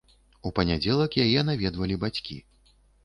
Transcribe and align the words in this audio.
У 0.49 0.51
панядзелак 0.59 1.17
яе 1.25 1.39
наведвалі 1.51 1.99
бацькі. 2.05 2.39